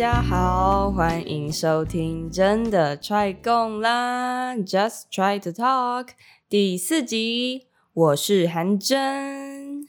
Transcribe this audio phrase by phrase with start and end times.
[0.00, 6.08] 家好，欢迎收听真的 try 共啦，Just try to talk
[6.48, 9.86] 第四集，我是韩真。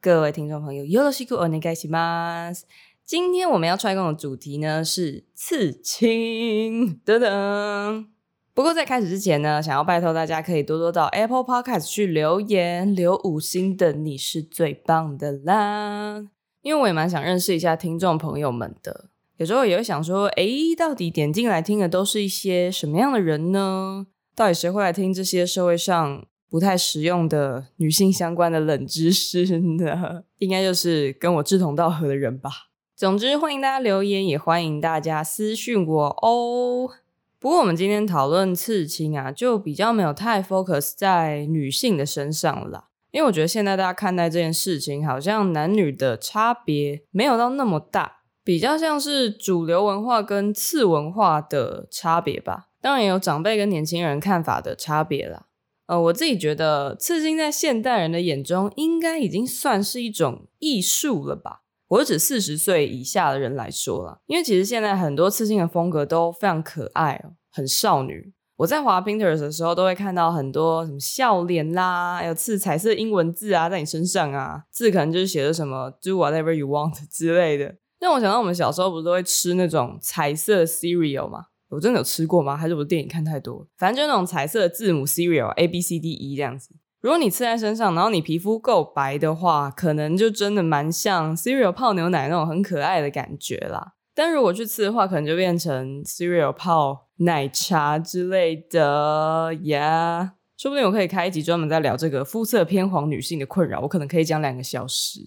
[0.00, 2.62] 各位听众朋友，よろしくお愿いします。
[3.06, 8.06] 今天我们要 try 共的主题呢是刺青，噔噔。
[8.52, 16.24] 不过在开始之前呢，想要拜托大家可以多多到 Apple Podcast 去留言，留五星的你是最棒的啦。
[16.62, 24.07] 因为我也蛮想认识一下听众朋友们的， 有时候也会想说，诶，到底点进来听的都是一些什么样的人呢？
[24.33, 30.23] 到底谁会来听这些社会上不太实用的女性相关的冷知识呢？
[30.39, 32.49] 应该就是跟我志同道合的人吧。
[32.95, 36.89] 总之，欢迎大家留言，也欢迎大家私讯我哦。
[37.37, 48.14] 不过我们今天讨论刺青啊，就比较没有太 focus 在女性的身上啦，因为我觉得现在大家看待这件事情，好像男女的差别没有到那么大，
[48.45, 52.67] 比较像是主流文化跟次文化的差别吧。
[52.79, 55.47] 当然也有长辈跟年轻人看法的差别啦。
[55.87, 61.63] 呃，我自己觉得刺青在现代人的眼中，应该已经算是一种艺术了吧。
[61.87, 68.33] 我是指四十岁以下的人来说啦，因为其实现在很多刺青的风格都非常可爱哦，很少女。
[68.57, 77.75] 我在滑 Pinterest 的时候，都会看到很多什么笑脸啦，还有刺彩色英文字啊，在你身上啊，字可能就是写的什么 “Do whatever you want” 之类的。
[77.99, 81.45] 让我想到我们小时候不是都会吃那种彩色 cereal 吗？
[81.69, 82.55] 我真的有吃过吗？
[82.55, 83.67] 还是我电影看太多？
[83.77, 86.75] 反正就那种彩色字母 cereal A B C D E 这样子。
[87.01, 93.93] 如果你刺在身上，然后你皮肤够白的话，可能就真的蛮像 cereal 泡牛奶那种很可爱的感觉啦。
[94.13, 100.33] 但如果去刺的话，可能就变成 cereal 泡奶茶之类的呀。
[100.57, 105.19] 说不定我可以开一集专门在聊这个肤色偏黄女性的困扰，我可能可以讲两个小时。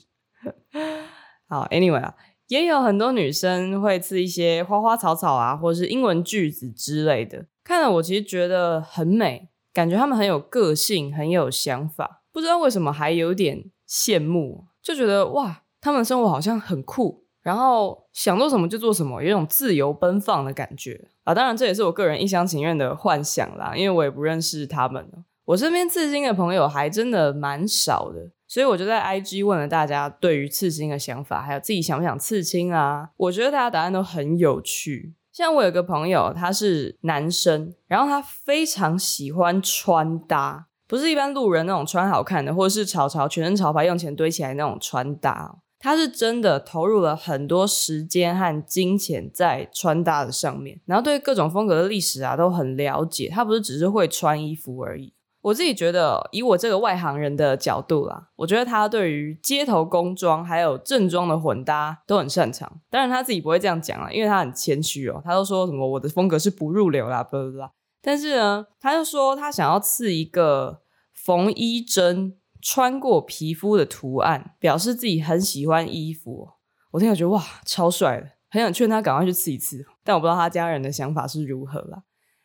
[1.47, 2.15] 好，anyway 啊，
[2.49, 9.49] 也有很多女生会刺一些花花草草啊，或者是英文句子之类的，看了我其实觉得很美。
[9.75, 21.33] 感觉他们很有个性，很有想法，不知道为什么还有点羡慕，就觉得哇，他们生活好像很酷，然后想做什么就做什么，有一种自由奔放的感觉啊。
[21.33, 25.07] 当然，这也是我个人一厢情愿的幻想啦，因为我也不认识他们。
[25.45, 33.11] 我身边刺青的朋友还真的蛮少的，所以我就在 IG 问了大家对于刺青的想法，还有自己想不想刺青啊？
[33.19, 35.13] 我觉得大家答案都很有趣。
[35.31, 55.13] 像我有个朋友，他是男生，然后他非常喜欢穿搭，不是一般路人那种穿好看的，或者是潮潮全身潮牌用钱堆起来那种穿搭，他是真的投入了很多时间和金钱在穿搭的上面，然后对各种风格的历史啊都很了解，他不是只是会穿衣服而已。
[55.49, 62.81] 我自己觉得，以我这个外行人的角度啦，我觉得他对于街头工装还有正装的混搭都很擅长。
[62.91, 67.59] 当然他自己不会这样讲啦，因为他很谦虚哦，他都说什么我的风格是不入流啦，不不不。
[68.03, 70.83] 但是呢，他就说他想要刺一个
[71.15, 76.49] 缝衣针穿过皮肤的图案，表示自己很喜欢衣服。
[76.91, 79.87] 我听了觉得哇，超帅的，很想劝他赶快去刺一次。
[80.05, 82.03] 但我不知道他家人的想法是如何啦。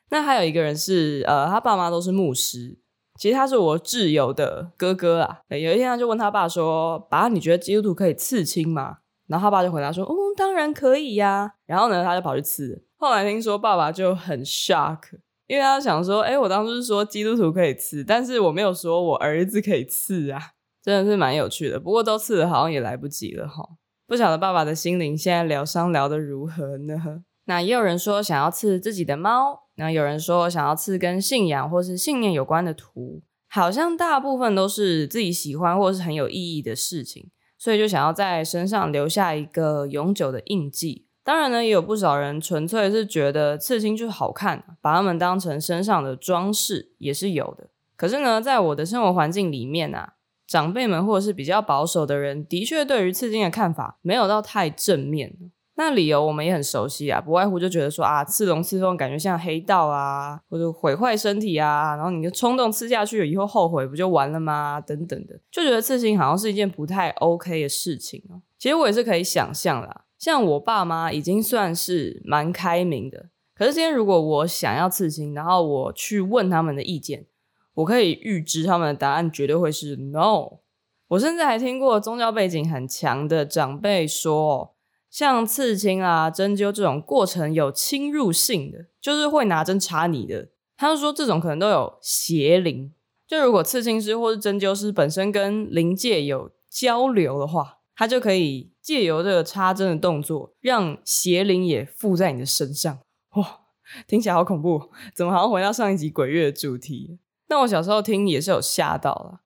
[0.10, 2.80] 那还有一个人是呃，他爸妈都是牧师。
[3.20, 5.40] 其实他是我挚友的哥哥啊。
[5.50, 8.98] 有一天他就问他爸说：“爸，你觉得基督徒可以刺青吗？”
[9.28, 12.84] 然后他爸就回答说：“哦，当然可以呀。”然后呢，他就跑去刺。
[12.98, 15.00] 后来听说爸爸就很 shock，
[15.48, 20.40] 因为他想说：“诶，我当初是说基督徒可以刺，但是我没有说我儿子可以刺啊。”
[20.84, 21.80] 真的是蛮有趣的。
[21.80, 23.64] 不过都刺了，好像也来不及了哈。
[24.06, 27.24] 不晓得爸爸的心灵现在疗伤疗得如何呢？
[27.46, 41.08] 那也有人说想要刺自己的猫，那有人说想要刺跟信仰或是信念有关的图，好像大部分都是自己喜欢或是很有意义的事情，所以就想要在身上留下一个永久的印记。
[41.24, 47.70] 当然呢，也有不少人纯粹是觉得刺青就是好看，把它们当成身上的装饰也是有的。
[47.96, 55.38] 可是呢，在我的生活环境里面啊，长辈们或者是比较保守的人，的确对于刺青的看法没有到太正面。
[55.76, 64.80] 那理由我们也很熟悉啊，不外乎就觉得说啊，刺龙刺凤感觉像黑道啊，或者毁坏身体啊，然后你就冲动刺下去以后后悔不就完了吗？
[64.80, 68.44] 等等的，就觉得刺青好像是一件不太 OK 的事情哦。
[68.60, 77.26] 其实我也是可以想象啦，像我爸妈已经算是蛮开明的，可是今天如果我想要刺青，然后我去问他们的意见，
[77.74, 80.60] 我可以预知他们的答案绝对会是 No。
[81.08, 84.73] 我甚至还听过宗教背景很强的长辈说。
[85.14, 90.50] 像刺青啊、针灸这种过程有侵入性的，就是会拿针插你的。
[90.76, 92.92] 他就说这种可能都有邪灵。
[93.28, 102.98] 就如果刺青师或是针灸师本身跟灵界有交流的话，他就可以借由这个插针的动作，让邪灵也附在你的身上。
[103.36, 103.60] 哇，
[104.08, 107.20] 听起来好恐怖，怎么好像回到上一集鬼月的主题？
[107.50, 109.42] 那我小时候听也是有吓到了，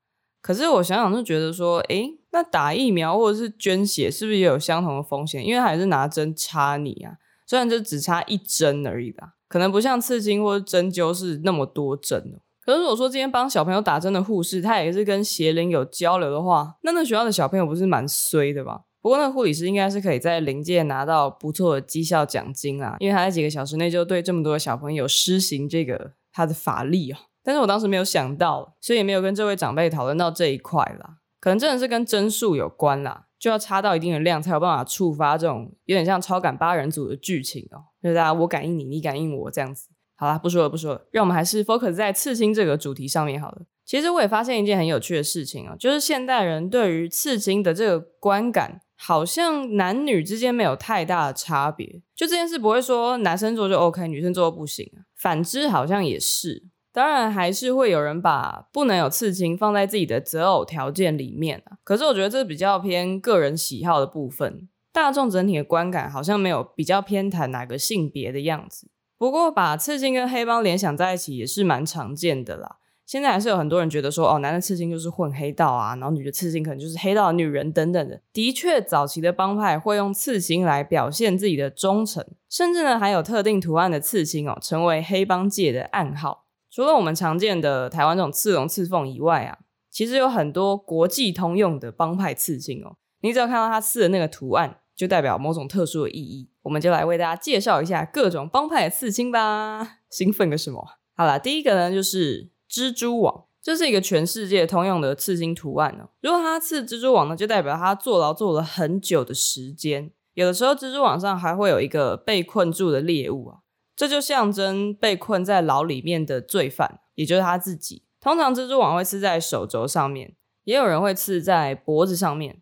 [0.48, 5.46] 可是我想想就觉得说，诶，那打疫苗或者是捐血是不是也有相同的风险？
[5.46, 7.16] 因为还是拿针插你啊，
[7.46, 12.40] 虽然就只插一针而已啦，可能不像刺青或者针灸是那么多针。
[12.66, 18.84] 可是如果说今天帮小朋友打针的护士，他也是跟邪灵有交流的话，那那学校的小朋友不是蛮衰的吧？
[19.02, 27.18] 不过那护理师应该是可以在临界拿到不错的绩效奖金啊，因为他在几个小时内就对这么多小朋友施行这个他的法力哦。
[27.48, 31.20] 但是我当时没有想到，所以也没有跟这位长辈讨论到这一块啦。
[31.40, 39.88] 可能真的是跟针数有关啦，就要插到一定的量才有办法触发这种有点像超感八人组的剧情哦，就是大家我感应你，你感应我这样子。
[40.18, 43.62] 好啦，不说了不说了，让我们还是 focus 在刺青这个主题上面好了。
[43.86, 52.02] 其实我也发现一件很有趣的事情哦，就是现代人对于刺青的这个观感，好像男女之间没有太大的差别。
[52.14, 55.08] 就这件事不会说男生做就 OK，女生做不行啊。
[55.16, 56.66] 反之好像也是。
[56.98, 61.62] 当然，还是会有人把不能有刺青放在自己的择偶条件里面。
[61.84, 68.90] 可是我觉得这比较偏个人喜好的部分，大众整体的观感好像没有比较偏袒哪个性别的样子。
[69.16, 72.78] 不过把刺青跟黑帮联想在一起也是蛮常见的啦。
[73.06, 78.20] 现在还是有很多人觉得说，哦，男的刺青就是混黑道啊，然后女的刺青可能就是黑道的女人等等的。
[78.34, 86.47] 的确，早期的帮派会用刺青来表现自己的忠诚，甚至呢还有特定图案的刺青哦，成为黑帮界的暗号。
[86.77, 89.57] 除了我们常见的台湾这种刺龙刺凤以外啊，
[89.89, 92.97] 其实有很多国际通用的帮派刺青哦。
[93.21, 96.51] 你只要看到他刺的那个图案，就代表某种特殊的意义。
[96.62, 100.01] 我们就来为大家介绍一下各种帮派的刺青吧。
[100.12, 100.85] 兴奋个什么？
[101.15, 106.12] 好啦，第一个呢就是蜘蛛网，这是一个全世界通用的刺青图案哦。
[106.21, 110.12] 如果他刺蜘蛛网呢，就代表他坐牢坐了很久的时间。
[110.35, 113.62] 有的时候蜘蛛网上还会有一个被困住的猎物啊。
[113.98, 118.04] 这就象征被困在牢里面的罪犯，也就是他自己。
[118.22, 120.36] 通常蜘蛛网会刺在手肘上面，
[120.66, 122.62] 也有人会刺在脖子上面。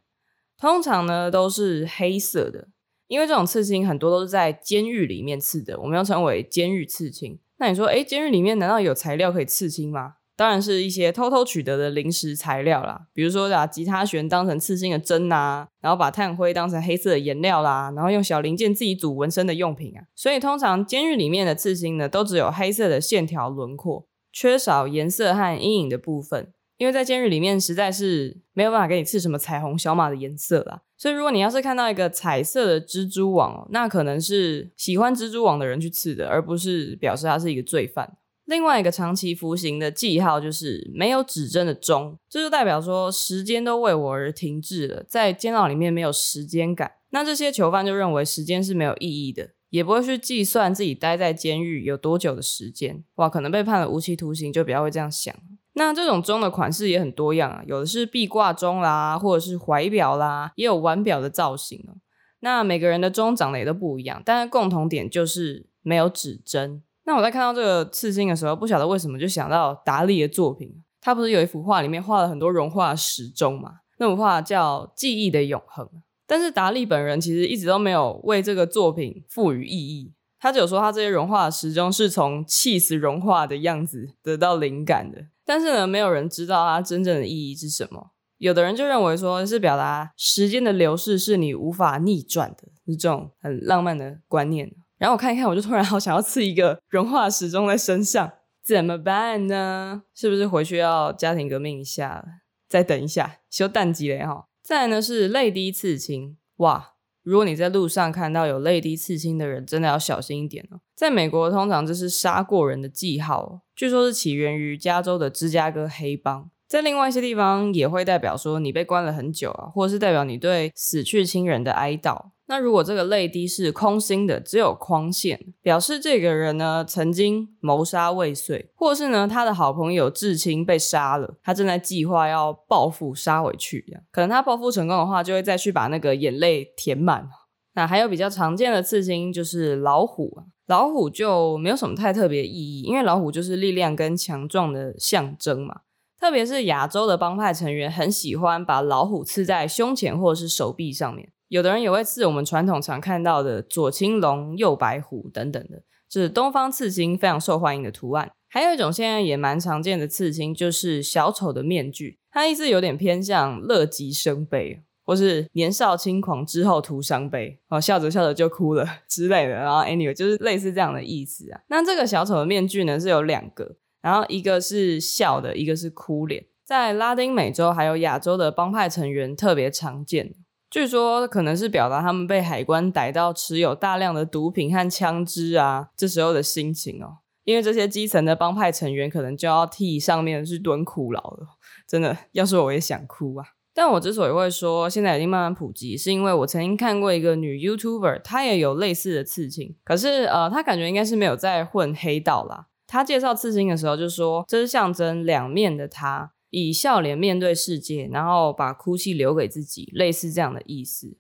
[0.58, 2.70] 通常呢都是黑色的，
[3.08, 7.38] 因为这种刺青很多都是在监狱里面刺的，我们要称为监狱刺青。
[7.58, 10.16] 那你说，诶，监狱里面难道有材料可以刺青吗？
[10.38, 20.04] 当然是一些偷偷取得的临时材料啦，比如说把吉他弦当成刺青的针啊，然后把炭灰当成黑色的颜料啦，然后用小零件自己组纹身的用品啊。
[20.14, 26.52] 所以通常监狱里面的刺青呢，都只有黑色的线条轮廓，缺少颜色和阴影的部分。
[26.78, 30.82] 因为在监狱里面实在是没有办法给你刺什么彩虹小马的颜色啦。
[30.98, 38.18] 所以如果你要是看到一个彩色的蜘蛛网，那可能是喜欢蜘蛛网的人去刺的，而不是表示他是一个罪犯。
[38.46, 46.92] 另外一个长期服刑的记号就是没有指针的钟，这就代表说时间都为我而停滞了，在监牢里面没有时间感。
[47.10, 53.04] 那这些囚犯就认为时间是没有意义的，也不会去计算自己待在监狱有多久的时间。
[53.16, 55.34] 哇，可能被判了无期徒刑就比较会这样想。
[55.74, 61.98] 那这种钟的款式也很多样啊，有的是壁挂钟啦，或者是怀表啦，也有腕表的造型哦。
[62.42, 66.84] 那每个人的钟长得也都不一样，但是共同点就是没有指针。
[67.06, 70.84] 那我在看到这个刺青的时候，不晓得为什么就想到达利的作品。
[71.00, 73.74] 他不是有一幅画里面画了很多融化时钟嘛？
[74.00, 75.86] 那幅画叫《记忆的永恒》。
[76.26, 80.14] 但是达利本人其实一直都没有为这个作品赋予意义。
[80.40, 85.28] 他只有说他这些融化的时钟是从气死融化的样子得到灵感的。
[85.46, 88.12] 但是呢，没有人知道它真正的意义是什么。
[88.40, 94.72] 有的人就认为说是表达时间的流逝是你无法逆转的，是这种很浪漫的观念。
[94.98, 98.32] 然后我看一看，我就突然好想要刺一个融化时钟在身上，
[98.64, 100.04] 怎么办呢？
[100.14, 102.24] 是不是回去要家庭革命一下？
[102.68, 104.46] 再等一下，修淡季嘞哈。
[104.64, 106.94] 再来呢是泪滴刺青，哇！
[107.22, 110.80] 如果你在路上看到有泪滴刺青的人，真的要小心一点哦。
[110.96, 116.50] 在美国，通常这是杀过人的记号，据说是起源于加州的芝加哥黑帮。
[116.68, 122.30] 在另外一些地方，也会代表说你被关了很久啊，或者是代表你对死去亲人的哀悼。
[122.48, 133.84] 那如果这个泪滴是空心的，只有框线，表示这个人呢曾经谋杀未遂，或是呢他的好朋友至亲被杀了，他正在计划要报复杀回去。
[134.12, 137.28] 可能他报复成功的话，就会再去把那个眼泪填满。
[137.74, 145.82] 那还有比较常见的刺青就是老虎啊，老虎就没有什么太特别意义，因为老虎就是力量跟强壮的象征嘛。
[146.18, 158.32] 特别是亚洲的帮派成员很喜欢把老虎刺在胸前或者是手臂上面，有的人也会刺我们传统常看到的左青龙、右白虎等等的，就是东方刺青非常受欢迎的图案。
[158.48, 164.82] 还有一种现在也蛮常见的刺青，就是小丑的面具，它意思有点偏向乐极生悲。
[165.08, 169.52] 或是年少轻狂之后徒伤悲，哦，笑着笑着就哭了 之类的。
[169.52, 171.62] 然后 anyway 就是类似这样的意思啊。
[171.68, 176.46] 那这个小丑的面具呢是有两个，然后一个是笑的，一个是哭脸。
[176.64, 180.34] 在拉丁美洲还有亚洲的帮派成员特别常见。
[180.76, 187.20] 据说可能是表达他们被海关逮到持有大量的毒品和枪支啊，这时候的心情哦。
[187.46, 191.48] 因为这些基层的帮派成员可能就要替上面去蹲苦牢了，
[191.88, 193.46] 真的，要是我也想哭啊。
[193.74, 202.66] 但我之所以会说现在已经慢慢普及，是因为我曾经看过一个女 YouTuber，她也有类似的刺青，可是呃，她感觉应该是没有在混黑道啦。
[202.86, 211.18] 她介绍刺青的时候就说，这是象征两面的她，以笑脸面对世界，然后把哭泣留给自己，类似这样的意思。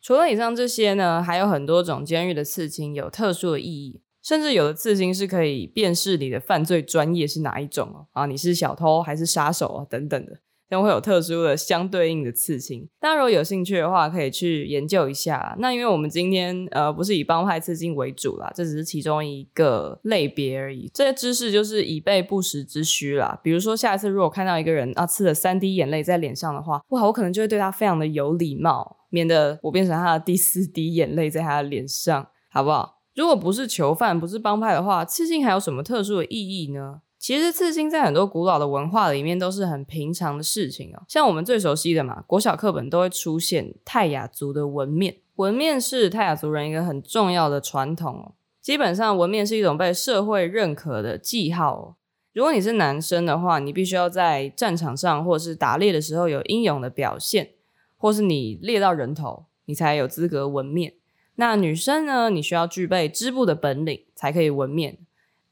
[0.00, 4.02] 除了以上这些呢，还有很多种监狱的刺青有特殊的意义。
[4.22, 12.88] 甚至有的刺青是可以辨识你的犯罪专业是哪一种哦，啊，你是小偷还是杀手啊，等等的，将会有特殊的相对应的刺青。
[13.00, 15.54] 大家如果有兴趣的话，可以去研究一下。
[15.58, 20.90] 那因为我们今天呃不是以帮派刺青为主啦，这只是其中一个类别而已。
[20.92, 23.38] 这些知识就是以备不时之需啦。
[23.42, 32.94] 比如说下一次如果看到一个人啊刺了三滴眼泪在脸上的话，哇，我可能就会对他非常的有礼貌，免得我变成他的第四滴眼泪在他的脸上，好不好？
[33.14, 37.00] 如果不是囚犯，不是帮派的话，刺青还有什么特殊的意义呢？
[37.26, 41.02] 其实刺青在很多古老的文化里面都是很平常的事情哦。
[41.08, 45.16] 像我们最熟悉的嘛，国小课本都会出现泰雅族的纹面。
[45.34, 48.34] 纹面是泰雅族人一个很重要的传统哦。
[48.62, 51.96] 基本上，纹面是一种被社会认可的记号哦。
[52.32, 57.54] 如果你是男生的话，你必须要在战场上或是打猎的时候有英勇的表现，
[57.96, 60.94] 或是你猎到人头，你才有资格纹面。
[61.34, 62.30] 那女生呢？
[62.30, 64.98] 你需要具备织布的本领才可以纹面。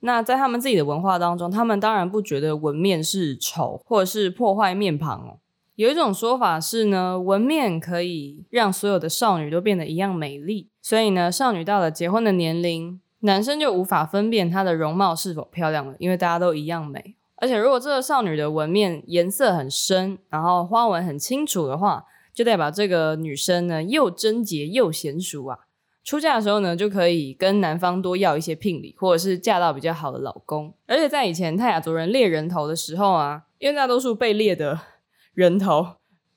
[0.04, 5.38] 那在他们自己的文化当中，他们当然不觉得纹面是丑或者是破坏面庞哦。
[5.76, 10.68] 有一种说法是呢，纹面可以让所有的少女都变得一样美丽。
[10.82, 17.16] 所以呢，少女到了结婚的年龄，男生就无法分辨她的容貌是否漂亮了，因为大家都一样美。
[17.36, 25.60] 而且如果这个少女的纹面颜色很深，然后花纹很清楚的话，就代表这个女生呢又贞洁又娴熟啊。
[26.04, 30.74] 出嫁的时候呢，就可以跟男方多要一些聘礼，或者是嫁到比较好的老公。
[30.86, 34.78] 而且在以前泰雅族人猎人头的时候啊，因为大多数被猎的
[35.32, 35.86] 人头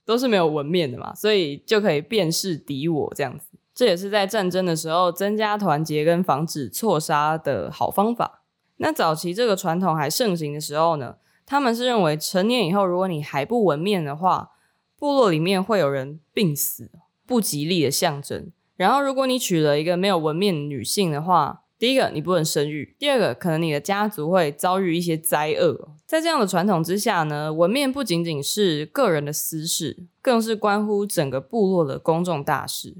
[0.05, 3.49] 都是没有纹面的嘛，所以就可以辨识敌我这样子。
[3.75, 8.45] 这也是在战争的时候增加团结跟防止错杀的好方法。
[8.77, 14.51] 那早期这个传统还盛行的时候呢，他们是认为成年以后，如果你还不纹面的话，
[14.97, 16.89] 部落里面会有人病死，
[17.27, 18.51] 不吉利的象征。
[18.77, 25.95] 然后，如果你娶了一个没有纹面女性的话，第一个你不能生育，第二个可能你的家族会遭遇一些灾厄。
[26.05, 32.97] 在这样的传统之下呢，纹面不仅仅是个人的私事，更是关乎整个部落的公众大事。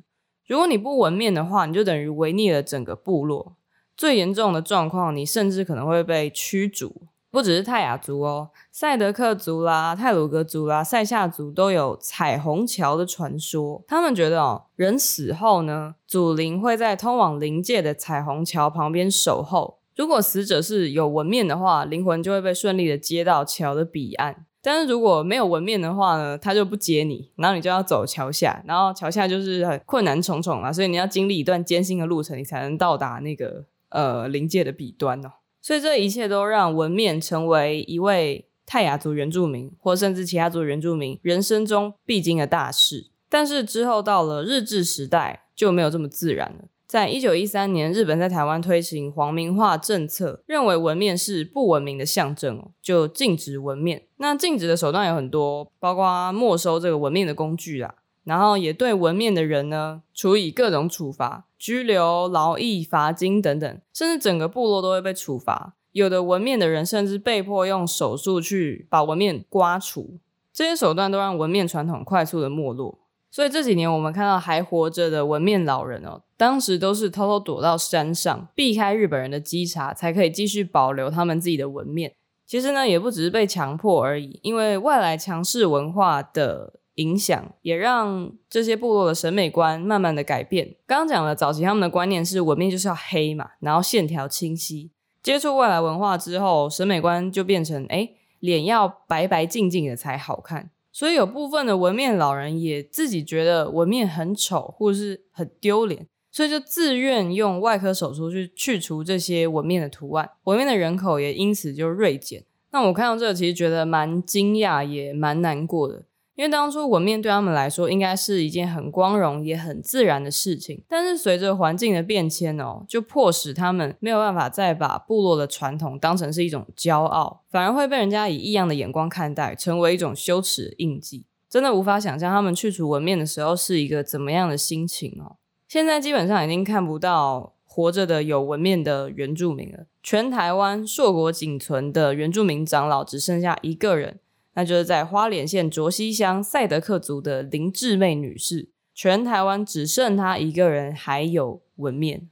[0.47, 3.55] 如果你不纹面的话，你就等于违逆了整个部落。
[3.95, 7.07] 最严重的状况，你甚至可能会被驱逐。
[7.29, 13.83] 不只是泰雅族哦，赛德克族啦、泰鲁格族啦、塞夏族都有彩虹桥的传说。
[13.87, 19.79] 他们觉得哦，人死后呢，祖灵会在通往灵界的彩虹桥旁边守候。
[19.95, 24.45] 如果死者是有纹面的话，灵魂就会被顺利的接到桥的彼岸。
[24.61, 35.31] 但是如果没有纹面的话呢，他就不接你，然后你就要走桥下，然后桥下就是很困难重重啊，所以你要经历一段艰辛的路程，你才能到达那个呃灵界的彼端哦。
[35.67, 43.07] 所以这一切都让纹面成为一位泰雅族原住民，或甚至其他族原住民人生中必经的大事。
[43.27, 46.69] 但是之后到了日治时代就没有这么自然了。
[46.87, 54.03] 在一九一三年，日本在台湾推行皇民化政策，认为纹面是不文明的象征，就禁止纹面。
[54.19, 57.93] 那禁止的手段有很多，包括没收这个纹面的工具啊。
[58.27, 65.75] 然后也对纹面的人呢，处以各种处罚，拘留、劳役、罚金等等，甚至整个部落都会被处罚。
[65.93, 70.19] 有的纹面的人甚至被迫用手术去把纹面刮除。
[70.51, 72.99] 这些手段都让纹面传统快速的没落。
[73.31, 82.13] 所以这几年我们看到还活着的纹面老人哦，当时都是偷偷躲到山上，避开日本人的稽查，才可以继续保留他们自己的纹面。
[82.45, 86.73] 其实呢，也不只是被强迫而已，因为外来强势文化的。
[86.97, 90.75] 影响也让这些部落的审美观慢慢的改变。
[90.85, 94.91] 刚刚讲了，早期他们的观念是纹面就是要黑嘛，然后线条清晰。
[95.23, 100.69] 接触外来文化之后，审美观就变成，诶，脸要白白净净的才好看。
[100.91, 112.43] 所以有部分的纹面老人也自己觉得纹面很丑或者是很丢脸，所以就自愿用外科手术去去除这些纹面的图案，纹面的人口也因此就锐减。
[112.71, 116.03] 那我看到这个，其实觉得蛮惊讶，也蛮难过的。
[116.37, 131.25] 因为当初纹面对他们来说应该是一件很光荣也很自然的事情，但是随着环境的变迁哦，就迫使他们没有办法再把部落的传统当成是一种骄傲，反而会被人家以异样的眼光看待，成为一种羞耻印记。
[131.49, 135.37] 真的无法想象他们去除纹面的时候是一个怎么样的心情哦。
[135.67, 144.19] 现在基本上已经看不到活着的有纹面的原住民了，全台湾硕果仅存的原住民长老只剩下一个人。
[144.57, 152.27] 那就是在花莲县卓溪乡赛德克族的林志妹女士，全台湾只剩她一个人还有纹面。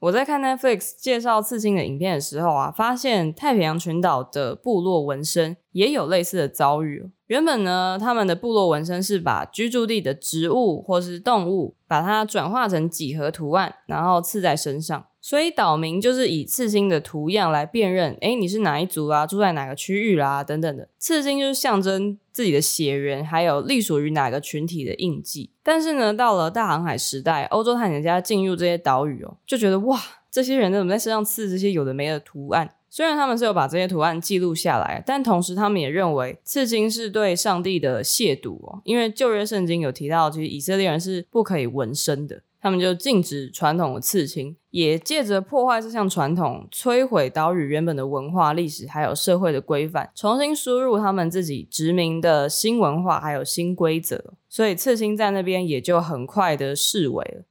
[0.00, 7.10] 我在看 Netflix 介绍刺青的影片的时候啊，发现太平洋群岛的部落纹身也有类似的遭遇。
[7.28, 15.06] 原本呢，他们的部落纹身是把居住地的植物或是动物，把它转化成几何图案，然后刺在身上。
[15.24, 19.26] 所以岛民就是以刺青的图样来辨认，诶，你是哪一族啊？
[19.26, 20.86] 住在哪个区域啦、等等的。
[20.98, 25.48] 刺青就是象征自己的血缘，还有隶属于哪个群体的印记。
[25.62, 29.98] 但是呢，到了大航海时代，欧洲探险家进入这些岛屿哦，就觉得哇，
[30.30, 32.74] 这些人怎么在身上刺这些有的没的图案？
[32.90, 42.42] 虽然他们是有把这些图案记录下来，但同时他们也认为刺青是对上帝的亵渎哦，因为旧约圣经有提到，其实以色列人是不可以纹身的。
[42.64, 54.32] 他们就禁止传统的刺青，也借着破坏这项传统，摧毁岛屿原本的文化、历史还有社会的规范，重新输入他们自己殖民的新文化还有新规则。
[54.48, 57.44] 所以刺青在那边也就很快的式微了。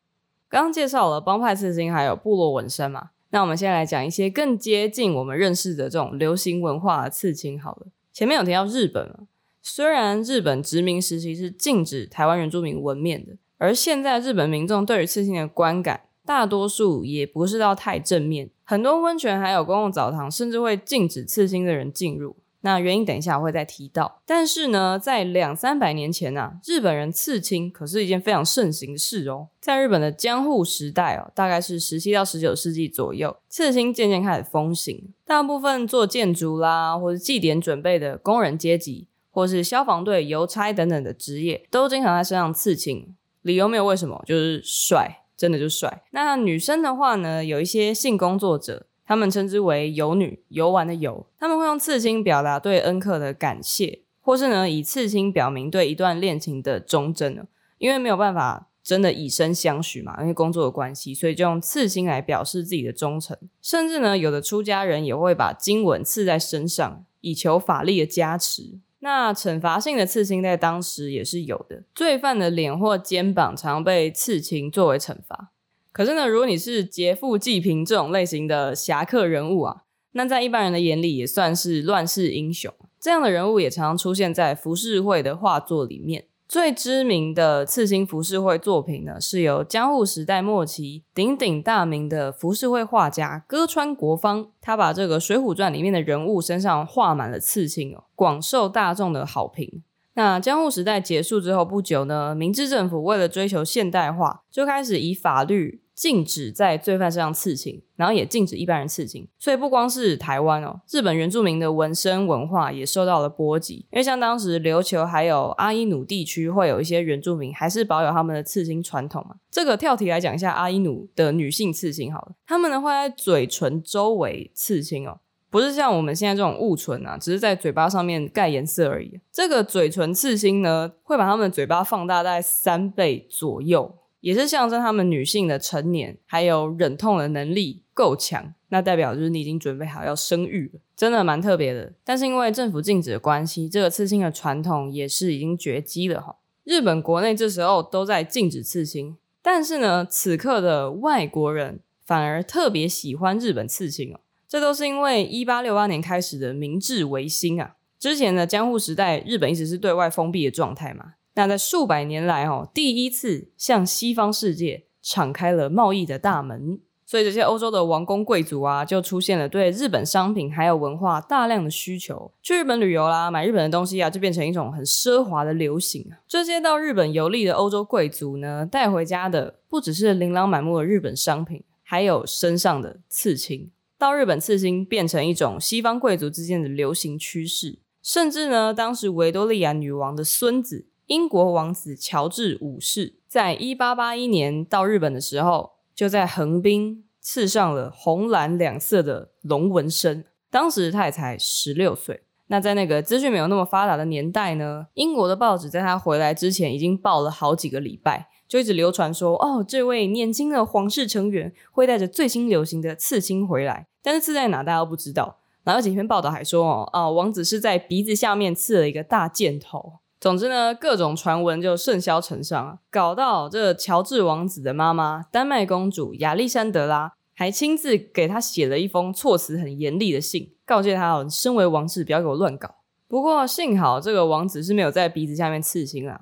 [0.49, 7.85] 刚刚介绍了帮派刺青还有部落纹身嘛，那我们现在来讲一些更接近我们认识的这种流行文化的刺青好了。
[8.11, 9.27] 前面有提到日本嘛，
[9.61, 13.33] 虽然日本殖民时期是禁止台湾原住民纹面的。
[13.63, 18.49] 而现在日本民众对于刺青的观感，大多数也不是到太正面。
[18.65, 22.35] 很多温泉还有公共澡堂，甚至会禁止刺青的人进入。
[22.59, 24.19] 那原因等一下我会再提到。
[24.25, 29.47] 但是呢，在两三百年前啊，日本人刺青可是一件非常盛行的事哦。
[29.61, 35.13] 在日本的江户时代哦，大概是十七到十九世纪左右，刺青渐渐开始风行。
[35.25, 43.15] 大部分做建筑啦，或者祭典准备的工人阶级，或是消防队、邮差等等的职业，都经常在身上刺青。
[43.43, 46.03] 理由没有为什么，就是帅，真的就帅。
[46.11, 57.43] 那女生的话呢，有一些性工作者，他们称之为游女，游玩的游，他们会用刺青表达对恩客的感谢，或是呢以刺青表明对一段恋情的忠贞呢。
[57.77, 63.37] 因为没有办法真的以身相许嘛，因为工作的关系，所以就用刺青来表示自己的忠诚。
[63.61, 68.79] 甚至呢，有的出家人也会把经文刺在身上，以求法力的加持。
[69.03, 75.51] 那惩罚性的刺青在当时也是有的，罪犯的脸或肩膀常被刺青作为惩罚。
[75.91, 82.73] 可是呢，如果你是劫富济贫这种类型的侠客人物啊，那在一般人的眼里也算是乱世英雄。
[82.97, 86.27] 这样的人物也常常出现在浮世绘的画作里面。
[86.47, 99.83] 最知名的刺青浮世绘作品呢，是由江户时代末期鼎鼎大名的浮世绘画家歌川国芳，他把这个《水浒传》里面的人物身上画满了刺青哦，广受大众的好评。
[100.15, 105.82] 那江户时代结束之后不久呢，明治政府为了追求现代化，就开始以法律。
[105.95, 109.27] 禁止在罪犯身上刺青，然后也禁止一般人刺青。
[109.37, 113.85] 所以不光是台湾哦，日本原住民的纹身文化也受到了波及。
[113.91, 119.35] 因为像当时琉球还有阿伊努地区，会有一些原住民还是保有他们的刺青传统嘛。
[119.51, 125.19] 这个跳题来讲一下阿伊努的女性刺青好了，他们呢会在嘴唇周围刺青哦，
[125.51, 129.19] 不是像我们现在这种雾唇啊，只是在嘴巴上面盖颜色而已。
[129.31, 133.99] 这个嘴唇刺青呢，会把他们的嘴巴放大大概三倍左右。
[134.23, 141.91] 也是象征他们女性的成年，还有忍痛的能力够强，那代表就是你已经准备好要生育了，真的蛮特别的。
[142.05, 146.37] 但是因为政府禁止的关系，这个刺青的传统也是已经绝迹了哈。
[146.63, 154.21] 日本国内这时候都在禁止刺青，但是呢，此刻的外国人反而特别喜欢日本刺青哦。
[154.47, 161.15] 这都是因为一八六八年开始的明治维新啊，之前的江户时代，日本一直是对外封闭的状态嘛。
[161.35, 176.21] 那在数百年来，哦，第一次向西方世界敞开了贸易的大门，所以这些欧洲的王公贵族啊，就出现了对日本商品还有文化大量的需求，去日本旅游啦，买日本的东西啊，就变成一种很奢华的流行啊。
[176.27, 183.71] 这些到日本游历的欧洲贵族呢，带回家的不只是琳琅满目的日本商品，还有身上的刺青。
[183.97, 190.85] 到日本刺青变成一种西方贵族之间的流行趋势，甚至呢，当时维多利亚女王的孙子。
[191.13, 200.25] 英国王子乔治五世在一八八一年到日本的时候，就在横滨刺上了红蓝两色的龙纹身。
[200.49, 202.23] 当时他也才十六岁。
[202.47, 215.37] 那在那个资讯没有那么发达的年代呢，英国的报纸在他回来之前已经报了好几个礼拜，就一直流传说，哦，这位年轻的皇室成员会带着最新流行的刺青回来，但是刺在哪大家都不知道。
[215.63, 219.99] 然后几篇报道还说，哦，啊，王子是在鼻子下面刺了一个大箭头。
[220.23, 230.53] 总之呢，各种传闻就甚嚣尘上，搞到这乔治王子的妈妈丹麦公主亚历山德拉还亲自给他写了一封措辞很严厉的信。
[230.63, 232.75] 告诫他哦，身为王室，不要给我乱搞。
[233.09, 236.21] 不过幸好这个王子是没有在鼻子下面刺青啊。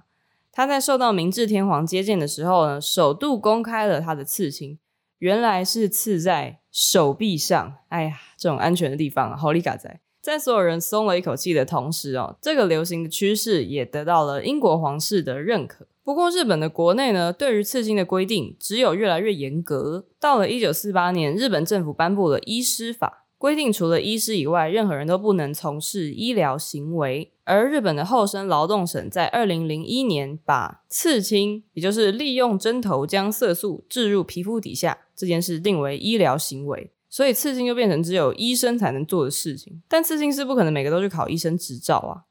[0.52, 4.80] 他在受到明治天皇接见的时候呢，首度公开了他的刺青，
[5.20, 7.76] 原来是刺在手臂上。
[7.90, 10.00] 哎呀，这种安全的地方，啊，好利嘎在。
[10.22, 15.88] 在所有人松了一口气的同时哦，这个流行的趋势也得到了英国皇室的认可。
[16.04, 20.06] 不过日本的国内呢，对于刺青的规定只有越来越严格。
[20.20, 23.20] 到了一九四八年，日本政府颁布了医师法。
[23.38, 27.34] 规定除了医师以外，任何人都不能从事医疗行为。
[27.44, 39.84] 而日本的厚生劳动省在二零零一年把刺青，也就是利用针头将色素置入皮肤底下这件事定为医疗行为，所以刺青就变成只有医生才能做的事情。
[39.89, 42.24] 但刺青师不可能每个都去考医生执照啊。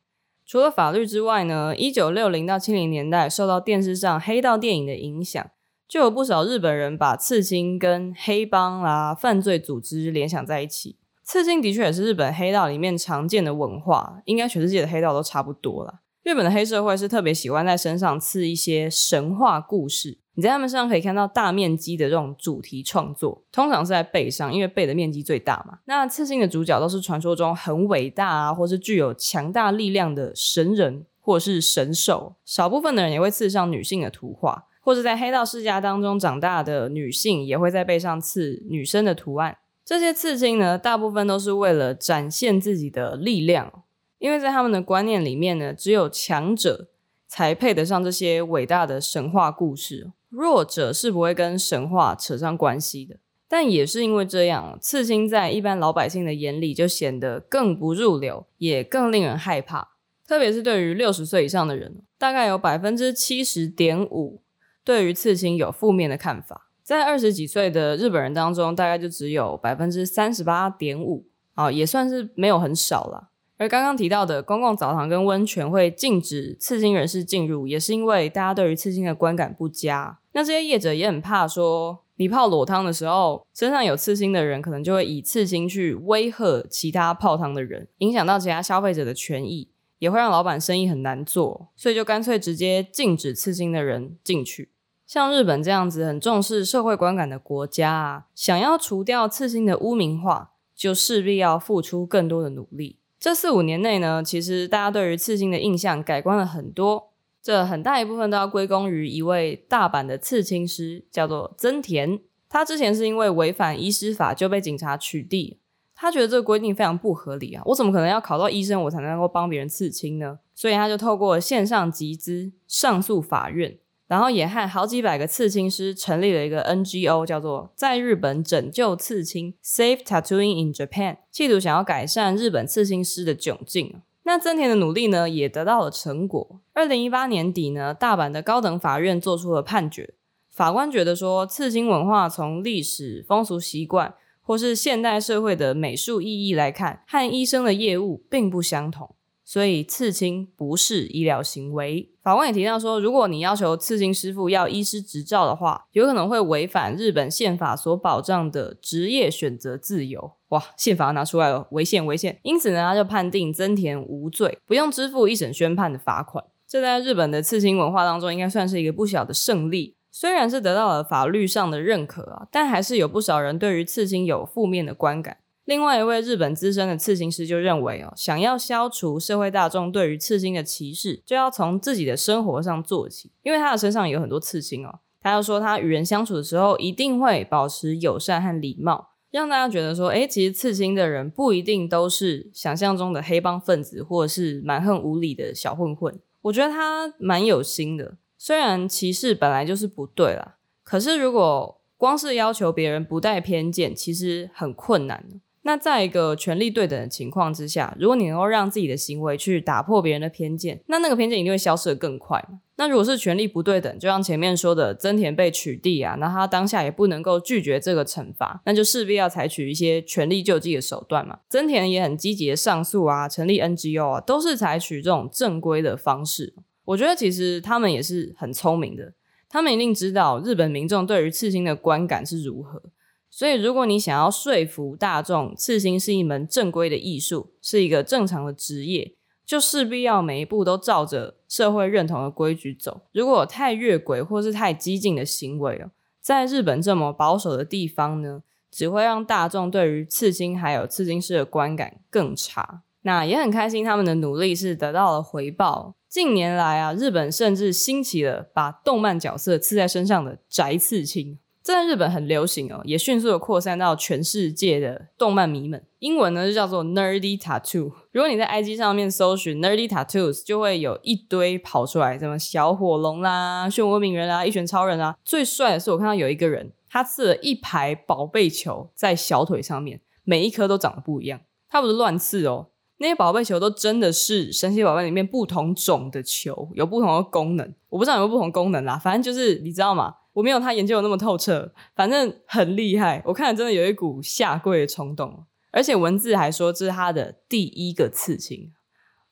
[0.46, 5.50] 除了法律之外呢，一九六零到七零年代受到电视上黑道电影的影响，
[5.86, 10.96] 就有不少日本人把刺青跟黑帮啊、犯罪组织联想在一起。
[11.22, 16.00] 刺青的确也是日本黑道里面常见的文化，应该全世界的黑道都差不多啦。
[16.22, 25.78] 日本的黑社会是特别喜欢在身上刺一些神话故事，你在他们身上可以看到大面积的这种主题创作，通常是在背上，因为背的面积最大嘛。
[25.87, 32.35] 那刺青的主角都是传说中很伟大啊，或是具有强大力量的神人或是神兽。
[32.44, 39.56] 少部分的人也会刺上女性的图画，或者在黑道世家当中长大的女性也会在背上刺女生的图案。
[39.87, 43.83] 这些刺青呢，大部分都是为了展现自己的力量，
[44.20, 46.87] 因为在他们的观念里面呢，只有强者
[47.26, 53.16] 才配得上这些伟大的神话故事，弱者是不会跟神话扯上关系的。
[53.48, 59.96] 但也是因为这样，刺青在一般老百姓的眼里就显得更不入流，也更令人害怕。
[60.28, 64.42] 特别是对于六十岁以上的人，大概有百分之七十点五
[64.85, 66.68] 对于刺青有负面的看法。
[66.85, 73.29] 在二十几岁的日本人当中，大概就只有百分之三十八点五，啊，也算是没有很少了。
[73.61, 80.18] 而刚刚提到的公共澡堂跟温泉会禁止刺青人士进入，也是因为大家对于刺青的观感不佳。
[80.33, 89.68] 那这些业者也很怕说，你泡裸汤的时候，身上有刺青的人可能就会以刺青去威吓其他泡汤的人，影响到其他消费者的权益，
[89.99, 94.70] 也会让老板生意很难做，所以就干脆直接禁止刺青的人进去。
[95.07, 102.99] 像日本这样子很重视社会观感的国家啊，想要除掉刺青的污名化，就势必要付出更多的努力。
[103.20, 107.11] 这四五年内呢，其实大家对于刺青的印象改观了很多，
[107.42, 112.18] 这很大一部分都要归功于一位大阪的刺青师，叫做增田。
[112.48, 115.59] 他之前是因为违反医师法就被警察取缔，
[115.94, 120.38] 他觉得这个规定非常不合理啊，我怎么可能要考到医生我才能够帮别人刺青呢？
[120.54, 123.76] 所以他就透过线上集资上诉法院。
[124.11, 134.03] 然后也和好几百个刺青师成立了一个 NGO，叫做“在日本拯救刺青 ”（Save Tattooing in Japan），企图想要改善日本刺青师的窘境。
[134.25, 136.61] 那增田的努力呢，也得到了成果。
[136.73, 140.14] 二零一八年底呢，大阪的高等法院做出了判决，
[140.51, 149.14] 法官觉得说，刺青文化从历史、风俗习惯或是现代社会的美术意义来看，和医生的业务并不相同。
[149.50, 152.08] 所以刺青不是医疗行为。
[152.22, 160.34] 法官也提到说，如果你要求刺青师傅要医师执照的话，有可能会违反日本宪法所保障的职业选择自由。
[160.50, 162.38] 哇，宪法拿出来了，违宪违宪。
[162.44, 166.44] 因此呢，他就判定增田无罪，不用支付一审宣判的罚款。
[166.68, 169.96] 这在日本的刺青文化当中，应该算是一个不小的胜利。
[170.12, 175.38] 虽然是得到了法律上的认可啊，但还是有不少人对于刺青有负面的观感。
[175.70, 183.30] 另外一位日本资深的刺青师就认为哦，想要消除社会大众对于刺青的歧视，就要从自己的生活上做起。
[183.44, 196.18] 因为他的身上有很多刺青哦，他要说他与人相处的时候一定会保持友善和礼貌，让大家觉得说，诶，其实刺青的人不一定都是想象中的黑帮分子或者是蛮横无理的小混混。
[196.42, 205.24] 我觉得他蛮有心的，虽然歧视本来就是不对啦，可是如果光是要求别人不带偏见，其实很困难。
[205.62, 212.61] 那在一个权力对等的情况之下，如果你能够让自己的行为去打破别人的偏见，那那个偏见一定会消失得更快嘛。
[212.77, 221.40] 那如果是权力不对等，就像前面说的增田被取缔啊，那他当下也不能够拒绝这个惩罚，那就势必要采取一些权力救济的手段嘛。
[221.51, 226.55] 增田也很积极的上诉啊，成立 NGO 啊，都是采取这种正规的方式。
[226.87, 229.12] 我觉得其实他们也是很聪明的，
[229.51, 232.83] 他们一定知道日本民众对于刺青的观感是如何。
[233.30, 239.14] 所以，如果你想要说服大众，刺青是一门正规的艺术，是一个正常的职业。
[239.46, 243.00] 就势必要每一步都照着社会认同的规矩走。
[243.12, 245.90] 如果有太越轨或是太激进的行为哦，
[246.20, 252.82] 在日本这么保守的地方呢，只会让大众对于刺青还有刺青师的观感更差。
[253.02, 255.96] 那也很开心，他们的努力是得到了回报。
[256.08, 261.40] 近年来啊，日本甚至兴起了把动漫角色刺在身上的宅刺青。
[261.62, 265.85] 在日本很流行哦，也迅速的扩散到全世界的动漫迷们。
[265.99, 267.92] 英文呢就叫做 Nerdy Tattoo。
[268.12, 275.16] 如果你在 IG 上面搜寻 Nerdy Tattoos，就会有一堆跑出来，什么小火龙啦、漩涡鸣人啦、一拳超人啦。
[275.23, 281.40] 最帅的是我看到有一个人，他刺了一排宝贝球在小腿上面，每一颗都长得不一样。
[281.68, 287.75] 他不是乱刺哦，那些宝贝球都真的是神奇宝贝里面不同种的球，有不同的功能。
[287.90, 290.14] 我不知道有没有不同功能啦，反正就是你知道吗？
[290.40, 293.22] 我没有他研究的那么透彻，反正很厉害。
[293.26, 298.72] 我看了真的有一股下跪的冲动，而且文字还说这是他的第一个刺青。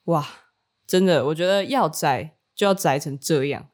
[0.05, 0.27] 哇，
[0.87, 3.69] 真的，我觉得要宅就要宅成这样，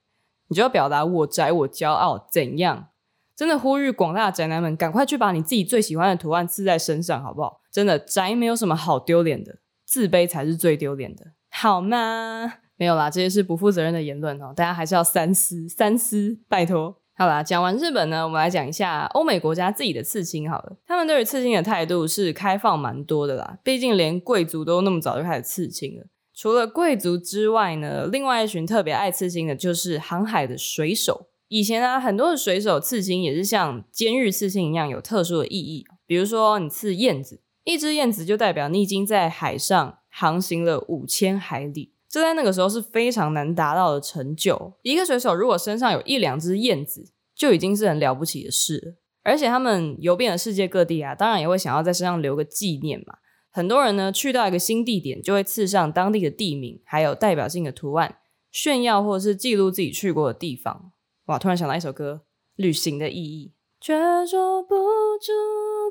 [0.47, 2.91] 你就要表达我宅我骄傲怎样？
[3.35, 7.63] 真的呼吁广大宅男们赶快去把你自己最喜欢的图案刺在身上，好不好？
[7.73, 12.59] 真的宅没有什么好丢脸的，自卑才是最丢脸的，好吗？
[12.77, 17.01] 没有啦，这些是不负责任的言论哦，大家还是要三思三思，拜托。
[17.17, 20.77] 好啦，讲完日本呢，我们来讲一下欧美国家自己的刺青好了。
[20.85, 26.07] 他们对于刺青的态度是开放蛮多的啦，毕竟连贵族都那么早就开始刺青了。
[26.35, 31.29] 除了贵族之外呢，另外一群特别爱刺青的就是航海的水手。
[31.47, 35.85] 以前啊，很多的水手刺青也是像监狱刺青一样有特殊的意义。
[36.07, 41.93] 比如说，你刺燕子，一只燕子就代表你已经在海上航行了五千海里。
[42.15, 44.75] 这在那个时候是非常难达到的成就。
[44.83, 48.95] 一个水手如果身上有一两只燕子，就已经是很了不起的事了。
[49.25, 53.17] 而且他们游遍了世界各地啊，当然也会想要在身上留个纪念嘛。
[53.51, 58.19] 很多人呢，去到一个新地点，就会刺上当地的地名，还有代表性的图案，
[58.53, 60.93] 炫耀或者是记录自己去过的地方。
[61.25, 62.21] 哇，突然想到一首歌，
[62.55, 63.93] 《旅行的意义》，却
[64.25, 65.33] 说不出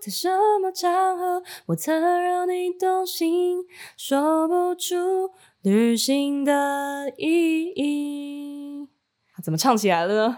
[0.02, 0.30] 在什
[0.62, 3.66] 么场合，我曾让你动心，
[3.98, 4.96] 说不出。
[5.64, 8.90] 旅行的意义，
[9.42, 10.38] 怎么唱起来了呢？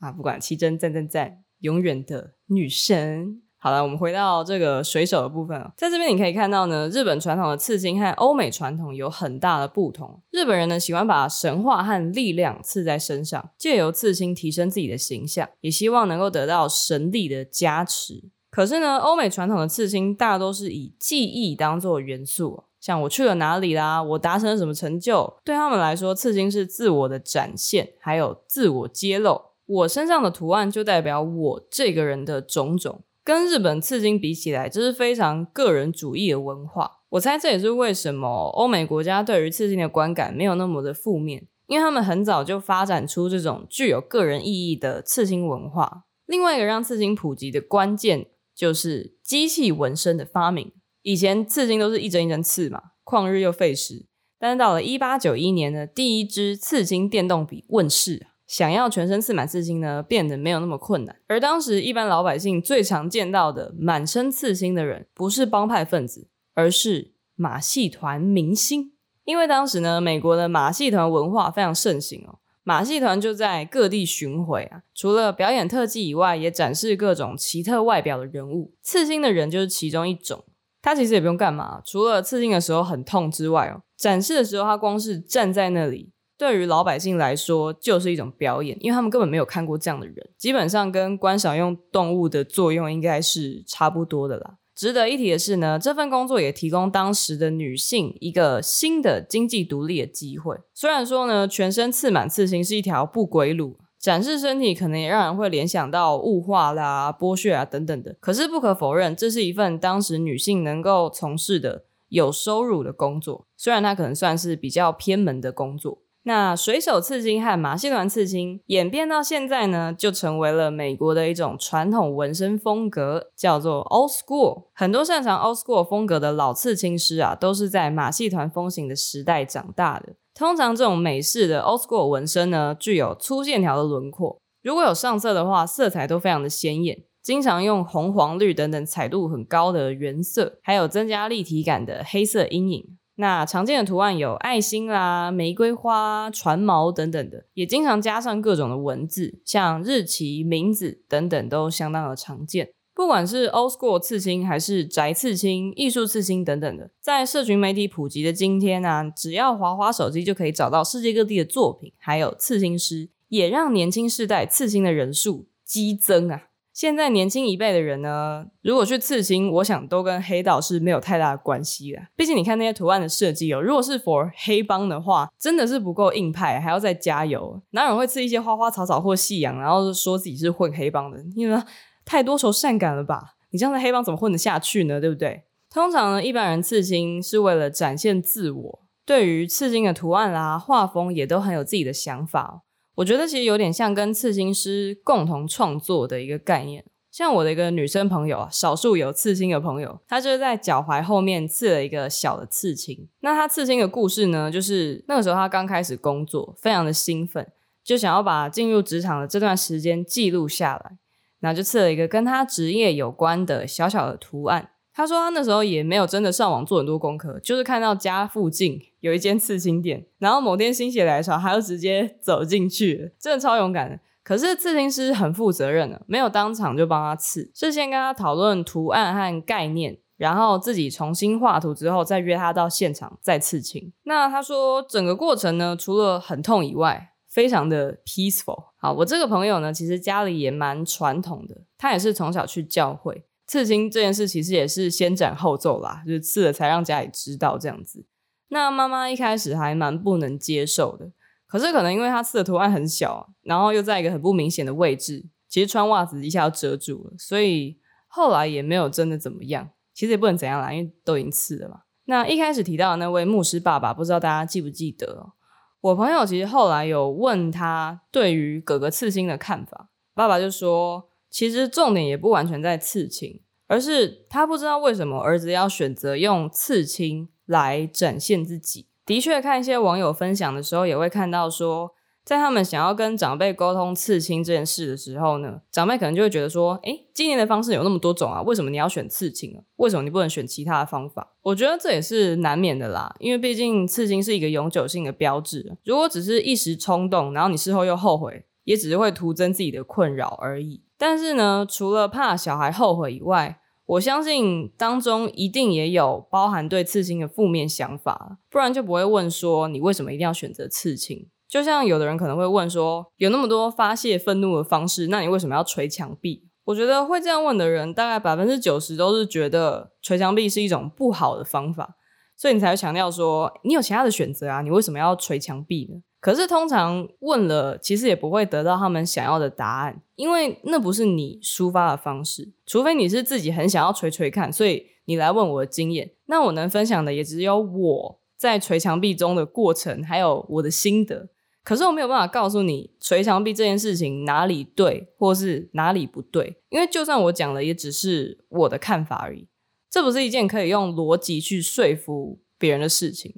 [0.00, 3.40] 啊，不管，七真赞赞赞，永远的女神。
[3.56, 10.22] 好了，我们回到这个水手的部分，在这边你可以看到呢，日本传统的刺青和欧美传统有很大的不同。
[10.30, 18.30] 日本人呢喜欢把神话和力量刺在身上，借由刺青提升自己的形象，也希望能够得到神力的加持。
[18.50, 22.64] 可是呢，欧美传统的刺青大多是以记忆当做元素。
[22.86, 29.42] 像我去了哪里啦，我达成了什么成就，对他们来说，刺青是自我的展现，还有自我揭露。
[29.66, 33.02] 我身上的图案就代表我这个人的种种。
[33.24, 37.00] 跟日本刺青比起来，这是非常个人主义的文化。
[37.08, 46.04] 我猜这也是为什么欧美国家对于刺青的观感没有那么的负面，因为他们很早就发展出这种具有个人意义的刺青文化。
[46.26, 50.70] 另外一个让刺青普及的关键，就是机器纹身的发明。
[51.06, 54.06] 以前刺青都是一针一针刺嘛，旷日又费时。
[54.40, 61.14] 但是到了一八九一年呢，第一支刺青电动笔问世，想要全身刺满刺青呢，变得没有那么困难。
[61.28, 68.90] 而当时一般老百姓最常见到的满身刺青的人，不是帮派分子，而是马戏团明星。
[69.22, 78.74] 因为当时呢，美国的马戏团文化非常盛行哦，马戏团就在各地巡回啊，除了表演特技以外，也展示各种奇特外表的人物。
[78.82, 80.42] 刺青的人就是其中一种。
[80.86, 94.58] 他其实也不用干嘛，除了刺青的时候很痛之外哦，展示的时候他光是站在那里，对于老百姓来说就是一种表演，因为他们根本没有看过这样的人，基本上跟观赏用动物的作用应该是差不多的啦。
[94.76, 100.56] 值得一提的是呢，这份工作也提供当时的女性一个新的经济独立的机会。
[100.72, 103.76] 虽然说呢，全身刺满刺青是一条不归路。
[104.06, 108.14] 展示身体可能也让人会联想到物化啦、剥削啊等等的。
[108.20, 113.48] 可是不可否认，这是一份当时女性能够从事的有收入的工作。
[113.56, 115.98] 虽然它可能算是比较偏门的工作。
[116.22, 124.66] 那水手刺青和马戏团刺青演变到现在呢，就成为了美国的一种传统纹身风格，叫做 Old School。
[124.72, 130.14] 很多擅长 Old School 风格的老刺青师啊，都是在马戏团风行的时代长大的。
[130.36, 134.38] 通常这种美式的 old school 纹身呢，具有粗线条的轮廓。
[134.62, 142.98] 如果有上色的话，色彩都非常的鲜艳，经常用红、黄、绿等等彩度很高的原色，还有增加立体感的黑色阴影。
[143.14, 152.68] 那常见的图案有爱心啦、玫瑰花、船锚等等的，也经常加上各种的文字，像日期、名字等等都相当的常见。
[152.96, 166.44] 不管是 old school 刺青，还是宅刺青、艺术刺青等等的，在社群媒体普及的今天呢、啊，只要滑滑手机就可以找到世界各地的作品，还有刺青师，也让年轻世代刺青的人数激增啊。
[166.72, 171.98] 现在年轻一辈的人呢，如果去刺青，我想都跟黑道是没有太大的关系的。
[172.16, 177.60] 毕竟你看那些图案的设计哦，如果是 for 黑帮的话，真的是不够硬派，还要再加油。
[177.72, 181.18] 哪有人会刺一些花花草草或夕阳，然后说自己是混黑帮的？
[181.34, 181.62] 因为
[182.06, 183.34] 太多愁善感了吧？
[183.50, 184.98] 你这样在黑帮怎么混得下去呢？
[184.98, 185.42] 对不对？
[185.68, 192.62] 通常呢，一般人刺青是为了展现自我，对于刺青的图案啦、画风也都很有自己的想法。
[192.94, 196.84] 我觉得其实有点像跟刺青师共同创作的一个概念。
[197.10, 203.08] 像我的一个女生朋友啊，少数有刺青的朋友，她就是在脚踝后面刺了一个小的刺青。
[203.20, 207.50] 那她刺青的故事呢，就是那个时候她刚开始工作，非常的兴奋，
[207.82, 210.98] 就想要把进入职场的这段时间记录下来，
[211.40, 214.70] 然后就刺了一个跟他职业有关的小小的图案。
[214.92, 224.00] 他说他那时候也没有真的上网做很多功课，就是看到家附近有一间刺青店，然后某天心血来潮，他就直接走进去，真的超勇敢的。
[224.24, 233.92] 可是刺青师很负责任的，没有当场就帮他刺，是先跟他讨论图案和概念，然后自己重新画图之后，再约他到现场再刺青。
[234.04, 238.68] 那他说整个过程呢，除了很痛以外，非常的 peaceful。
[238.78, 243.26] 好，我这个朋友呢，其实家里也蛮传统的，他也是从小去教会。
[243.46, 248.06] 刺青这件事其实也是先斩后奏啦，就是刺了才让家里知道这样子。
[248.48, 251.12] 那妈妈一开始还蛮不能接受的，
[251.46, 259.68] 可是可能因为她刺的图案很小，然后又在一个很不明显的位置，其实穿袜子一下就遮住了，所以后来也没有真的怎么样。
[259.92, 261.80] 其实也不能怎样啦，因为都已经刺了嘛。
[262.06, 265.34] 那一开始提到的那位牧师爸爸，不知道大家记不记得？
[265.80, 271.10] 我朋友其实后来有问他对于哥哥刺青的看法，爸爸就说。
[271.28, 278.86] 其实重点也不完全在刺青，而是他不知道为什么儿子要选择用刺青来展现自己。
[279.04, 281.92] 的确，看一些网友分享的时候，也会看到说，
[282.26, 289.62] 在他们想要跟长辈沟通刺青这件事的时候呢，长辈可能就会觉得说：“诶，纪念的方式有那么多种啊，为什么你要选刺青啊？
[289.76, 295.76] 为什么你不能选其他的方法？”我觉得这也是难免的啦，因为毕竟刺青是一个永久性的标志。
[295.84, 300.82] 如果只是一时冲动，然后你事后又后悔，也只是会徒增自己的困扰而已。
[300.98, 311.28] 但是呢，除了怕小孩后悔以外，我相信当中一定也有包含对刺青的负面想法，不然就不会问说你为什么一定要选择刺青。
[311.48, 316.48] 就像有的人可能会问说，有那么多发泄愤怒的方式，那你为什么要捶墙壁？
[316.64, 321.96] 我觉得会这样问的人，大概百分之九十都是觉得捶墙壁是一种不好的方法，
[322.36, 326.00] 所以你才会强调说你有其他的选择啊，你为什么要捶墙壁呢？
[326.18, 332.52] 可是通常问了，其实也不会得到他们想要的答案，因为那不是你抒发的方式。
[332.66, 341.28] 除非你是自己很想要捶捶看，所以你来问我的经验，那我能分享的也只有我在捶墙壁中的过程，还有我的心得。
[341.66, 349.48] 可是我没有办法告诉你捶墙壁这件事情哪里对，或是哪里不对，因为就算我讲了，也只是我的看法而已。
[349.90, 353.34] 这不是一件可以用逻辑去说服别人的事情。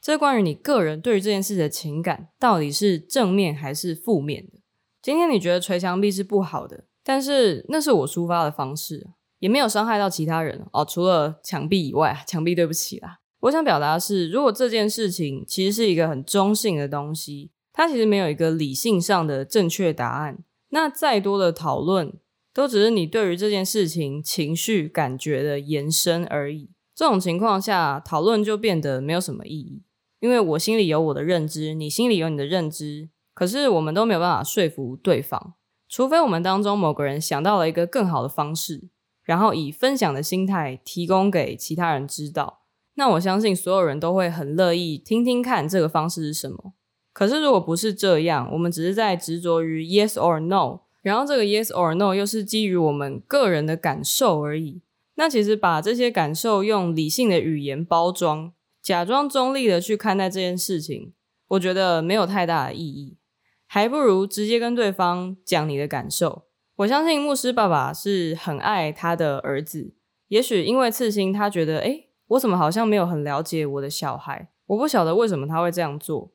[0.00, 4.60] 这关于你个人对于这件事的情感到底是正面还是负面的？
[5.02, 10.82] 今天你觉得捶墙壁是不好的，但是那是我抒发的方式，也没有伤害到其他人哦。
[10.82, 13.19] 除了墙壁以外，墙壁对不起啦。
[13.40, 22.12] 我想表达的是，如果这件事情其实是一个很中性的东西，它其实没有一个理性上的正确答案，那再多的讨论
[22.52, 26.70] 都只是你对于这件事情情绪感觉的延伸而已。
[26.94, 29.82] 这种情况下，讨论就变得没有什么意义。
[30.18, 35.54] 因为我心里有我的认知，你心里有你的认知，可是我们都没有办法说服对方，
[35.88, 38.90] 除非我们当中某个人想到了一个更好的方式，
[39.24, 42.59] 然后以分享的心态提供给其他人知道，
[42.94, 46.74] 那我相信所有人都会很乐意听听看这个方式是什么。
[47.12, 54.82] 可是如果不是这样，我们只是在执着于 yes or no，然后这个 yes or no 又是基于我们个人的感受而已，
[55.16, 58.52] 那其实把这些感受用理性的语言包装。
[58.82, 61.12] 假装中立的去看待这件事情，
[61.48, 63.18] 我觉得没有太大的意义，
[63.66, 66.44] 还不如直接跟对方讲你的感受。
[66.76, 69.92] 我相信牧师爸爸是很爱他的儿子，
[70.28, 76.30] 也许因为刺青，他觉得，诶，我怎么好像没有很了解我的小孩，我不晓得为什么他会这样做。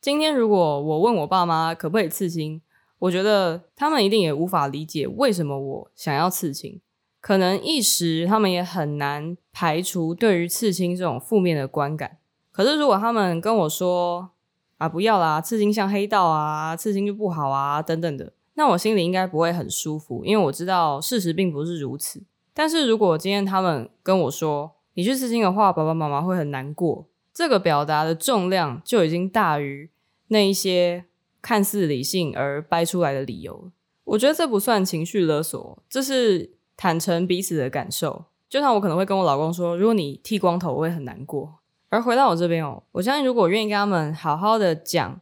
[0.00, 2.60] 今天如果我问我爸妈可不可以刺青，
[2.98, 6.80] 我觉得他们一定也无法理解为什么我想要刺青。
[7.20, 12.18] 可能一时他们也很难排除对于刺青这种负面的观感。
[12.52, 14.30] 可是如果他们跟我说
[14.76, 22.22] 啊，不要啦，刺青像黑道啊，刺青就不好啊等等的，那我心里应该不会很舒服，因为我知道事实并不是如此。
[22.52, 29.88] 但是如果今天他们跟我说你去刺青的话，爸爸妈妈会很难过，这个表达的重量就已经大于
[30.26, 31.04] 那一些
[31.40, 33.70] 看似理性而掰出来的理由。
[34.02, 38.24] 我觉得这不算情绪勒索，这是坦诚彼此的感受。
[38.48, 41.60] 就像我可能会跟我老公说，如果你剃光头，我会很难过。
[41.90, 45.20] 而回到我这边哦，我相信如果我愿意跟他们好好的讲，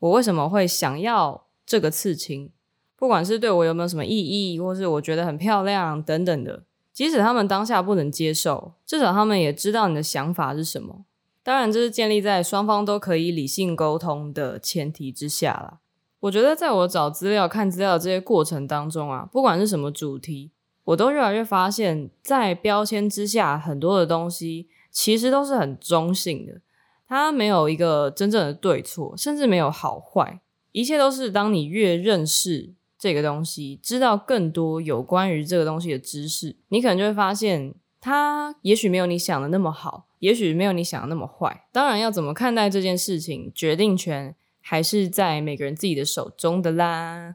[0.00, 2.50] 我为什么会想要这个刺青，
[2.96, 11.04] 不管是对我有没有什么意义，或是我觉得很漂亮等等的，即使他们当下不能接受，至少他们也知道你的想法是什么。
[11.42, 15.78] 当然，这是建立在双方都可以理性沟通的前提之下啦。
[16.20, 20.52] 我觉得在我找资料、看资料的这些过程当中啊，不管是什么主题，
[20.84, 24.68] 我都越来越发现，在标签之下，很多的东西。
[24.94, 26.60] 其实都是很中性的，
[27.08, 41.64] 它没有一个真正的对错，甚至没有好坏，一切都是当你越认识这个东西，知道更多有关于这个东西的知识，你可能就会发现，它也许没有你想的那么好，也许没有你想的那么坏。
[41.72, 47.34] 当然，要怎么看待这件事情，决定权还是在每个人自己的手中的啦。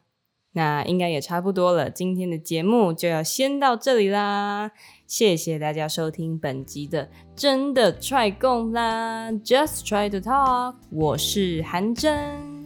[0.53, 4.71] 那应该也差不多了，今天的节目就要先到这里啦。
[5.05, 12.56] 谢谢大家收听本集的真的踹共啦，Just try to talk，我是韩真。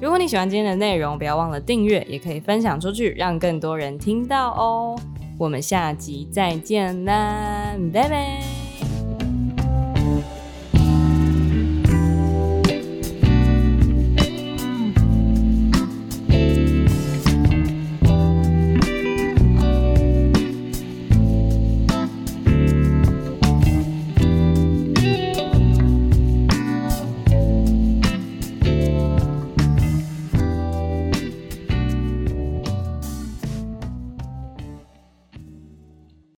[0.00, 4.98] 如果你喜欢今天的内容，不要忘了订阅，也可以分享出去，让更多人听到哦。
[5.38, 8.59] 我们下集再见啦，拜拜。